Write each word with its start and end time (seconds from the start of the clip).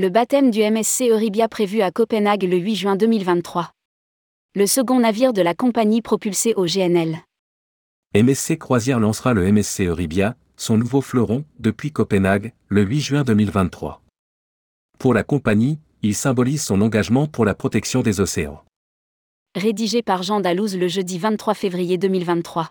Le 0.00 0.10
baptême 0.10 0.52
du 0.52 0.60
MSC 0.60 1.08
Euribia 1.10 1.48
prévu 1.48 1.80
à 1.80 1.90
Copenhague 1.90 2.44
le 2.44 2.56
8 2.56 2.76
juin 2.76 2.94
2023. 2.94 3.72
Le 4.54 4.64
second 4.64 5.00
navire 5.00 5.32
de 5.32 5.42
la 5.42 5.54
compagnie 5.54 6.02
propulsé 6.02 6.54
au 6.54 6.66
GNL. 6.66 7.18
MSC 8.14 8.58
Croisière 8.58 9.00
lancera 9.00 9.34
le 9.34 9.50
MSC 9.50 9.80
Euribia, 9.80 10.36
son 10.56 10.78
nouveau 10.78 11.00
fleuron, 11.00 11.44
depuis 11.58 11.90
Copenhague, 11.90 12.52
le 12.68 12.82
8 12.82 13.00
juin 13.00 13.22
2023. 13.24 14.00
Pour 15.00 15.14
la 15.14 15.24
compagnie, 15.24 15.80
il 16.02 16.14
symbolise 16.14 16.62
son 16.62 16.80
engagement 16.80 17.26
pour 17.26 17.44
la 17.44 17.56
protection 17.56 18.00
des 18.02 18.20
océans. 18.20 18.62
Rédigé 19.56 20.04
par 20.04 20.22
Jean 20.22 20.38
Dalouse 20.38 20.76
le 20.76 20.86
jeudi 20.86 21.18
23 21.18 21.54
février 21.54 21.98
2023. 21.98 22.70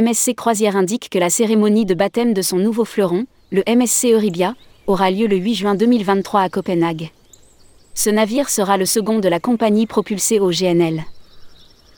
MSC 0.00 0.34
Croisière 0.34 0.74
indique 0.74 1.10
que 1.10 1.18
la 1.18 1.28
cérémonie 1.28 1.84
de 1.84 1.92
baptême 1.92 2.32
de 2.32 2.40
son 2.40 2.56
nouveau 2.56 2.86
fleuron, 2.86 3.26
le 3.50 3.62
MSC 3.66 4.06
Euribia, 4.06 4.54
aura 4.86 5.10
lieu 5.10 5.26
le 5.26 5.36
8 5.36 5.54
juin 5.54 5.74
2023 5.74 6.40
à 6.40 6.48
Copenhague. 6.48 7.10
Ce 7.92 8.08
navire 8.08 8.48
sera 8.48 8.78
le 8.78 8.86
second 8.86 9.18
de 9.18 9.28
la 9.28 9.38
compagnie 9.38 9.86
propulsée 9.86 10.40
au 10.40 10.48
GNL. 10.48 11.04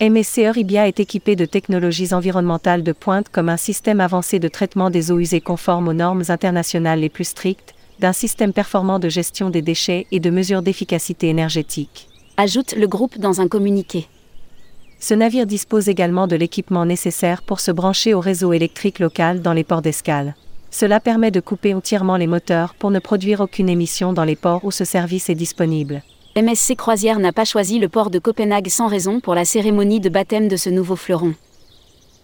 MSC 0.00 0.38
Euribia 0.38 0.88
est 0.88 0.98
équipé 0.98 1.36
de 1.36 1.44
technologies 1.44 2.12
environnementales 2.12 2.82
de 2.82 2.90
pointe 2.90 3.28
comme 3.28 3.48
un 3.48 3.56
système 3.56 4.00
avancé 4.00 4.40
de 4.40 4.48
traitement 4.48 4.90
des 4.90 5.12
eaux 5.12 5.20
usées 5.20 5.40
conforme 5.40 5.86
aux 5.86 5.92
normes 5.92 6.24
internationales 6.30 6.98
les 6.98 7.08
plus 7.08 7.28
strictes, 7.28 7.76
d'un 8.00 8.12
système 8.12 8.52
performant 8.52 8.98
de 8.98 9.08
gestion 9.08 9.50
des 9.50 9.62
déchets 9.62 10.08
et 10.10 10.18
de 10.18 10.30
mesures 10.30 10.62
d'efficacité 10.62 11.28
énergétique. 11.28 12.08
Ajoute 12.38 12.74
le 12.74 12.88
groupe 12.88 13.18
dans 13.18 13.40
un 13.40 13.46
communiqué. 13.46 14.08
Ce 15.06 15.12
navire 15.12 15.44
dispose 15.44 15.90
également 15.90 16.26
de 16.26 16.34
l'équipement 16.34 16.86
nécessaire 16.86 17.42
pour 17.42 17.60
se 17.60 17.70
brancher 17.70 18.14
au 18.14 18.20
réseau 18.20 18.54
électrique 18.54 19.00
local 19.00 19.42
dans 19.42 19.52
les 19.52 19.62
ports 19.62 19.82
d'escale. 19.82 20.34
Cela 20.70 20.98
permet 20.98 21.30
de 21.30 21.40
couper 21.40 21.74
entièrement 21.74 22.16
les 22.16 22.26
moteurs 22.26 22.74
pour 22.74 22.90
ne 22.90 23.00
produire 23.00 23.40
aucune 23.40 23.68
émission 23.68 24.14
dans 24.14 24.24
les 24.24 24.34
ports 24.34 24.64
où 24.64 24.70
ce 24.70 24.86
service 24.86 25.28
est 25.28 25.34
disponible. 25.34 26.02
MSC 26.36 26.74
Croisière 26.74 27.18
n'a 27.18 27.32
pas 27.32 27.44
choisi 27.44 27.78
le 27.78 27.90
port 27.90 28.08
de 28.08 28.18
Copenhague 28.18 28.70
sans 28.70 28.86
raison 28.86 29.20
pour 29.20 29.34
la 29.34 29.44
cérémonie 29.44 30.00
de 30.00 30.08
baptême 30.08 30.48
de 30.48 30.56
ce 30.56 30.70
nouveau 30.70 30.96
fleuron. 30.96 31.34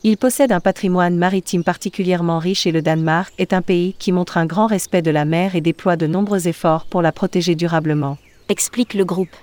Il 0.03 0.17
possède 0.17 0.51
un 0.51 0.61
patrimoine 0.61 1.19
maritime 1.19 1.65
particulièrement 1.65 2.39
riche 2.39 2.67
et 2.67 2.73
le 2.73 2.81
Danemark 2.81 3.35
est 3.37 3.53
un 3.53 3.61
pays 3.61 3.95
qui 3.99 4.11
montre 4.11 4.39
un 4.39 4.47
grand 4.47 4.69
respect 4.69 5.03
de 5.03 5.11
la 5.11 5.27
mer 5.27 5.55
et 5.55 5.61
déploie 5.61 5.97
de 5.97 6.07
nombreux 6.07 6.49
efforts 6.49 6.87
pour 6.87 7.03
la 7.03 7.13
protéger 7.13 7.57
durablement. 7.57 8.17
Explique 8.49 8.95
le 8.95 9.05
groupe. 9.05 9.37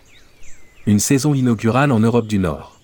Une 0.87 0.97
saison 0.97 1.35
inaugurale 1.35 1.91
en 1.91 1.99
Europe 1.99 2.25
du 2.25 2.39
Nord. 2.39 2.76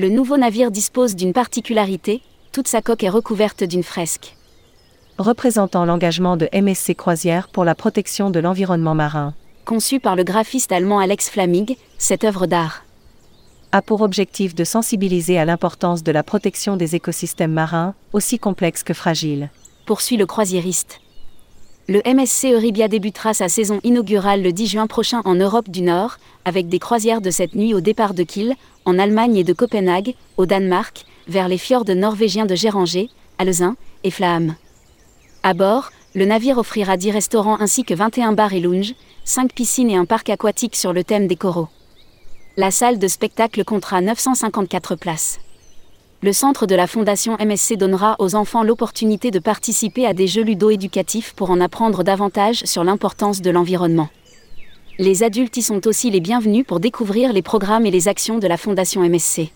Le 0.00 0.08
nouveau 0.08 0.38
navire 0.38 0.70
dispose 0.70 1.14
d'une 1.14 1.34
particularité, 1.34 2.22
toute 2.52 2.68
sa 2.68 2.80
coque 2.80 3.04
est 3.04 3.10
recouverte 3.10 3.64
d'une 3.64 3.82
fresque. 3.82 4.34
Représentant 5.18 5.84
l'engagement 5.84 6.38
de 6.38 6.48
MSC 6.54 6.94
Croisière 6.94 7.48
pour 7.48 7.66
la 7.66 7.74
protection 7.74 8.30
de 8.30 8.40
l'environnement 8.40 8.94
marin. 8.94 9.34
Conçu 9.66 10.00
par 10.00 10.16
le 10.16 10.24
graphiste 10.24 10.72
allemand 10.72 11.00
Alex 11.00 11.28
Flamig, 11.28 11.76
cette 11.98 12.24
œuvre 12.24 12.46
d'art 12.46 12.84
a 13.72 13.82
pour 13.82 14.00
objectif 14.00 14.54
de 14.54 14.64
sensibiliser 14.64 15.38
à 15.38 15.44
l'importance 15.44 16.02
de 16.02 16.12
la 16.12 16.22
protection 16.22 16.78
des 16.78 16.96
écosystèmes 16.96 17.52
marins, 17.52 17.94
aussi 18.14 18.38
complexes 18.38 18.82
que 18.82 18.94
fragiles. 18.94 19.50
Poursuit 19.84 20.16
le 20.16 20.24
croisiériste. 20.24 21.02
Le 21.88 22.00
MSC 22.06 22.52
Euribia 22.52 22.88
débutera 22.88 23.34
sa 23.34 23.48
saison 23.48 23.80
inaugurale 23.82 24.42
le 24.42 24.52
10 24.52 24.66
juin 24.66 24.86
prochain 24.86 25.22
en 25.24 25.34
Europe 25.34 25.68
du 25.68 25.82
Nord, 25.82 26.18
avec 26.44 26.68
des 26.68 26.78
croisières 26.78 27.20
de 27.20 27.30
cette 27.30 27.54
nuit 27.54 27.74
au 27.74 27.80
départ 27.80 28.14
de 28.14 28.22
Kiel, 28.22 28.54
en 28.84 28.98
Allemagne 28.98 29.36
et 29.36 29.44
de 29.44 29.52
Copenhague, 29.52 30.14
au 30.36 30.46
Danemark, 30.46 31.04
vers 31.26 31.48
les 31.48 31.58
fjords 31.58 31.88
norvégiens 31.88 32.46
de 32.46 32.54
Géranger, 32.54 33.08
Alezin 33.38 33.76
et 34.04 34.10
Flamme. 34.10 34.54
À 35.42 35.54
bord, 35.54 35.90
le 36.14 36.26
navire 36.26 36.58
offrira 36.58 36.96
10 36.96 37.10
restaurants 37.10 37.60
ainsi 37.60 37.84
que 37.84 37.94
21 37.94 38.32
bars 38.32 38.52
et 38.52 38.60
lounges, 38.60 38.94
5 39.24 39.52
piscines 39.52 39.90
et 39.90 39.96
un 39.96 40.04
parc 40.04 40.28
aquatique 40.30 40.76
sur 40.76 40.92
le 40.92 41.02
thème 41.02 41.26
des 41.26 41.36
coraux. 41.36 41.68
La 42.56 42.70
salle 42.70 42.98
de 42.98 43.08
spectacle 43.08 43.64
comptera 43.64 44.00
954 44.00 44.96
places. 44.96 45.40
Le 46.22 46.34
centre 46.34 46.66
de 46.66 46.74
la 46.74 46.86
Fondation 46.86 47.38
MSC 47.38 47.78
donnera 47.78 48.16
aux 48.18 48.34
enfants 48.34 48.62
l'opportunité 48.62 49.30
de 49.30 49.38
participer 49.38 50.04
à 50.04 50.12
des 50.12 50.26
jeux 50.26 50.42
ludo-éducatifs 50.42 51.32
pour 51.32 51.50
en 51.50 51.62
apprendre 51.62 52.04
davantage 52.04 52.62
sur 52.66 52.84
l'importance 52.84 53.40
de 53.40 53.50
l'environnement. 53.50 54.10
Les 54.98 55.22
adultes 55.22 55.56
y 55.56 55.62
sont 55.62 55.86
aussi 55.86 56.10
les 56.10 56.20
bienvenus 56.20 56.66
pour 56.66 56.78
découvrir 56.78 57.32
les 57.32 57.40
programmes 57.40 57.86
et 57.86 57.90
les 57.90 58.06
actions 58.06 58.38
de 58.38 58.46
la 58.46 58.58
Fondation 58.58 59.00
MSC. 59.00 59.50